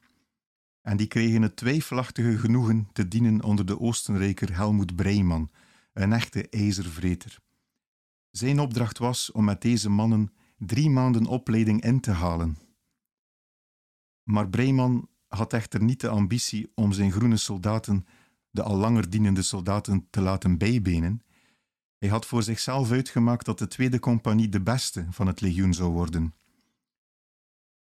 en 0.82 0.98
die 0.98 1.08
kregen 1.08 1.42
het 1.42 1.56
twijfelachtige 1.56 2.38
genoegen 2.38 2.90
te 2.94 3.08
dienen 3.08 3.44
onder 3.44 3.66
de 3.66 3.80
Oostenrijker 3.80 4.56
Helmoet 4.56 4.96
Breiman, 4.96 5.52
een 5.94 6.14
echte 6.14 6.50
ijzervreter. 6.50 7.40
Zijn 8.32 8.60
opdracht 8.60 8.98
was 8.98 9.32
om 9.32 9.44
met 9.44 9.62
deze 9.62 9.90
mannen 9.90 10.34
drie 10.66 10.90
maanden 10.90 11.26
opleiding 11.26 11.84
in 11.84 12.00
te 12.00 12.12
halen. 12.12 12.58
Maar 14.24 14.50
Breiman 14.50 15.10
had 15.28 15.54
echter 15.54 15.84
niet 15.84 16.00
de 16.00 16.10
ambitie 16.10 16.72
om 16.76 16.92
zijn 16.92 17.12
groene 17.12 17.38
soldaten, 17.38 18.06
de 18.50 18.64
al 18.64 18.76
langer 18.76 19.10
dienende 19.10 19.42
soldaten, 19.42 20.08
te 20.10 20.22
laten 20.22 20.58
bijbenen. 20.58 21.22
Hij 21.98 22.10
had 22.10 22.26
voor 22.26 22.44
zichzelf 22.44 22.92
uitgemaakt 22.92 23.46
dat 23.46 23.60
de 23.60 23.68
tweede 23.68 24.00
compagnie 24.00 24.50
de 24.50 24.62
beste 24.62 25.06
van 25.10 25.28
het 25.28 25.42
legioen 25.42 25.74
zou 25.74 25.92
worden. 25.92 26.34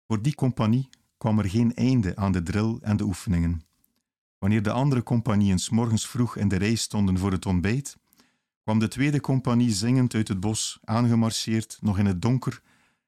Voor 0.07 0.21
die 0.21 0.35
compagnie 0.35 0.89
kwam 1.17 1.39
er 1.39 1.49
geen 1.49 1.73
einde 1.73 2.15
aan 2.15 2.31
de 2.31 2.43
drill 2.43 2.77
en 2.81 2.97
de 2.97 3.03
oefeningen. 3.03 3.61
Wanneer 4.37 4.63
de 4.63 4.71
andere 4.71 5.03
compagnieën 5.03 5.59
morgens 5.69 6.07
vroeg 6.07 6.35
in 6.35 6.47
de 6.47 6.55
rij 6.55 6.75
stonden 6.75 7.17
voor 7.17 7.31
het 7.31 7.45
ontbijt, 7.45 7.97
kwam 8.67 8.79
de 8.79 8.87
tweede 8.87 9.19
compagnie 9.19 9.71
zingend 9.71 10.13
uit 10.13 10.27
het 10.27 10.39
bos, 10.39 10.79
aangemarcheerd, 10.83 11.77
nog 11.81 11.97
in 11.97 12.05
het 12.05 12.21
donker 12.21 12.61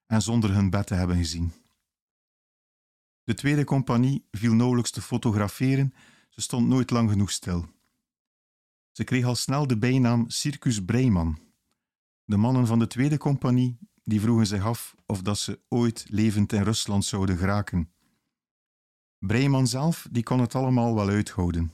en 0.06 0.22
zonder 0.22 0.54
hun 0.54 0.70
bed 0.70 0.88
te 0.88 0.94
hebben 0.94 1.18
gezien. 1.18 1.52
De 3.24 3.34
tweede 3.34 3.64
compagnie 3.64 4.26
viel 4.32 4.54
nauwelijks 4.54 4.92
te 4.92 5.02
fotograferen, 5.02 5.94
ze 6.30 6.42
stond 6.42 6.68
nooit 6.68 6.90
lang 6.90 7.10
genoeg 7.10 7.32
stil. 7.32 7.66
Ze 8.92 9.04
kreeg 9.04 9.26
al 9.26 9.36
snel 9.36 9.68
de 9.68 9.78
bijnaam 9.78 10.30
Circus 10.30 10.86
Breiman. 10.86 11.40
De 12.24 12.38
mannen 12.38 12.68
van 12.68 12.80
de 12.80 12.88
tweede 12.88 13.18
compagnie 13.18 13.78
die 14.04 14.22
vroegen 14.22 14.48
zich 14.48 14.66
af 14.66 14.96
of 15.06 15.22
dat 15.22 15.38
ze 15.38 15.60
ooit 15.68 16.06
levend 16.10 16.54
in 16.54 16.64
Rusland 16.64 17.06
zouden 17.06 17.38
geraken. 17.38 17.92
Breiman 19.18 19.68
zelf 19.68 20.08
die 20.12 20.24
kon 20.24 20.40
het 20.40 20.56
allemaal 20.56 20.96
wel 20.96 21.10
uithouden. 21.10 21.72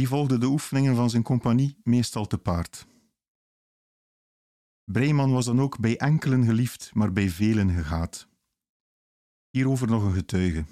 Die 0.00 0.08
volgde 0.08 0.38
de 0.38 0.46
oefeningen 0.46 0.96
van 0.96 1.10
zijn 1.10 1.22
compagnie 1.22 1.76
meestal 1.82 2.26
te 2.26 2.38
paard. 2.38 2.86
Breiman 4.84 5.32
was 5.32 5.44
dan 5.44 5.60
ook 5.60 5.78
bij 5.78 5.96
enkelen 5.96 6.44
geliefd, 6.44 6.90
maar 6.94 7.12
bij 7.12 7.30
velen 7.30 7.70
gehaat. 7.70 8.28
Hierover 9.50 9.88
nog 9.88 10.02
een 10.02 10.12
getuige. 10.12 10.64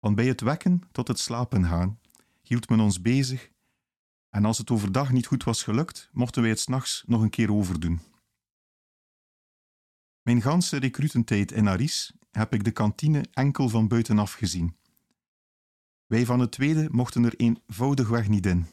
Van 0.00 0.14
bij 0.14 0.26
het 0.26 0.40
wekken 0.40 0.82
tot 0.92 1.08
het 1.08 1.18
slapen 1.18 1.64
gaan 1.64 2.00
hield 2.42 2.68
men 2.68 2.80
ons 2.80 3.00
bezig 3.00 3.50
en 4.28 4.44
als 4.44 4.58
het 4.58 4.70
overdag 4.70 5.12
niet 5.12 5.26
goed 5.26 5.44
was 5.44 5.62
gelukt, 5.62 6.08
mochten 6.12 6.42
wij 6.42 6.50
het 6.50 6.60
s'nachts 6.60 7.02
nog 7.06 7.22
een 7.22 7.30
keer 7.30 7.52
overdoen. 7.52 8.00
Mijn 10.22 10.42
ganse 10.42 10.76
recrutentijd 10.76 11.52
in 11.52 11.68
Aris 11.68 12.12
heb 12.30 12.52
ik 12.54 12.64
de 12.64 12.72
kantine 12.72 13.24
enkel 13.32 13.68
van 13.68 13.88
buitenaf 13.88 14.32
gezien. 14.32 14.76
Wij 16.08 16.26
van 16.26 16.40
het 16.40 16.50
tweede 16.50 16.88
mochten 16.90 17.24
er 17.24 17.36
eenvoudigweg 17.36 18.28
niet 18.28 18.46
in. 18.46 18.66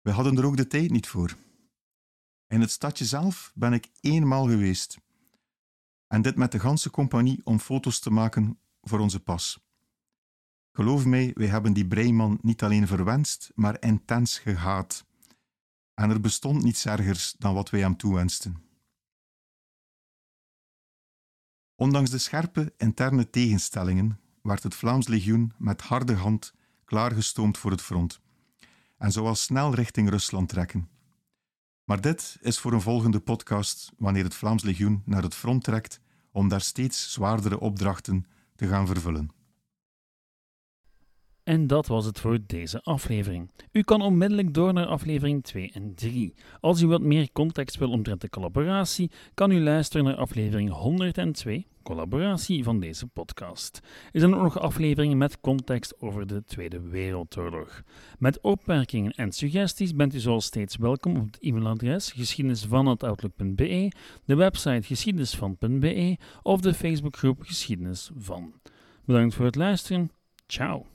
We 0.00 0.10
hadden 0.10 0.36
er 0.36 0.44
ook 0.44 0.56
de 0.56 0.66
tijd 0.66 0.90
niet 0.90 1.06
voor. 1.06 1.36
In 2.46 2.60
het 2.60 2.70
stadje 2.70 3.04
zelf 3.04 3.52
ben 3.54 3.72
ik 3.72 3.90
eenmaal 4.00 4.46
geweest. 4.46 4.98
En 6.06 6.22
dit 6.22 6.36
met 6.36 6.52
de 6.52 6.58
ganse 6.58 6.90
compagnie 6.90 7.40
om 7.44 7.58
foto's 7.58 7.98
te 7.98 8.10
maken 8.10 8.58
voor 8.80 8.98
onze 8.98 9.20
pas. 9.20 9.60
Geloof 10.72 11.04
mij, 11.04 11.32
wij 11.34 11.46
hebben 11.46 11.72
die 11.72 11.86
Breiman 11.86 12.38
niet 12.42 12.62
alleen 12.62 12.86
verwenst, 12.86 13.50
maar 13.54 13.82
intens 13.82 14.38
gehaat. 14.38 15.06
En 15.94 16.10
er 16.10 16.20
bestond 16.20 16.62
niets 16.62 16.86
ergers 16.86 17.32
dan 17.38 17.54
wat 17.54 17.70
wij 17.70 17.80
hem 17.80 17.96
toewensten. 17.96 18.62
Ondanks 21.74 22.10
de 22.10 22.18
scherpe 22.18 22.74
interne 22.76 23.30
tegenstellingen 23.30 24.20
werd 24.48 24.62
het 24.62 24.74
Vlaams 24.74 25.08
legioen 25.08 25.52
met 25.56 25.82
harde 25.82 26.14
hand 26.14 26.52
klaargestoomd 26.84 27.58
voor 27.58 27.70
het 27.70 27.82
front 27.82 28.20
en 28.98 29.12
zou 29.12 29.34
snel 29.34 29.74
richting 29.74 30.10
Rusland 30.10 30.48
trekken. 30.48 30.88
Maar 31.84 32.00
dit 32.00 32.38
is 32.40 32.58
voor 32.58 32.72
een 32.72 32.80
volgende 32.80 33.20
podcast 33.20 33.92
wanneer 33.98 34.24
het 34.24 34.34
Vlaams 34.34 34.62
legioen 34.62 35.02
naar 35.04 35.22
het 35.22 35.34
front 35.34 35.64
trekt 35.64 36.00
om 36.30 36.48
daar 36.48 36.60
steeds 36.60 37.12
zwaardere 37.12 37.60
opdrachten 37.60 38.26
te 38.56 38.68
gaan 38.68 38.86
vervullen. 38.86 39.37
En 41.48 41.66
dat 41.66 41.86
was 41.86 42.04
het 42.04 42.20
voor 42.20 42.38
deze 42.46 42.82
aflevering. 42.82 43.50
U 43.72 43.82
kan 43.82 44.02
onmiddellijk 44.02 44.54
door 44.54 44.72
naar 44.72 44.86
aflevering 44.86 45.44
2 45.44 45.70
en 45.72 45.94
3. 45.94 46.34
Als 46.60 46.80
u 46.80 46.86
wat 46.86 47.00
meer 47.00 47.32
context 47.32 47.76
wil 47.76 47.90
omtrent 47.90 48.20
de 48.20 48.28
collaboratie, 48.28 49.10
kan 49.34 49.50
u 49.50 49.60
luisteren 49.60 50.04
naar 50.04 50.16
aflevering 50.16 50.70
102, 50.70 51.66
collaboratie 51.82 52.64
van 52.64 52.80
deze 52.80 53.06
podcast. 53.06 53.80
Er 54.12 54.20
zijn 54.20 54.34
ook 54.34 54.42
nog 54.42 54.58
afleveringen 54.58 55.18
met 55.18 55.40
context 55.40 56.00
over 56.00 56.26
de 56.26 56.44
Tweede 56.44 56.80
Wereldoorlog. 56.80 57.82
Met 58.18 58.40
opmerkingen 58.40 59.12
en 59.12 59.32
suggesties 59.32 59.94
bent 59.94 60.14
u 60.14 60.18
zoals 60.18 60.44
steeds 60.44 60.76
welkom 60.76 61.16
op 61.16 61.26
het 61.26 61.38
e-mailadres 61.40 62.12
geschiedenisvan.outlook.be, 62.12 63.92
de 64.24 64.34
website 64.34 64.82
geschiedenisvan.be 64.82 66.16
of 66.42 66.60
de 66.60 66.74
Facebookgroep 66.74 67.42
Geschiedenis 67.42 68.10
van. 68.16 68.52
Bedankt 69.04 69.34
voor 69.34 69.44
het 69.44 69.56
luisteren. 69.56 70.10
Ciao. 70.46 70.86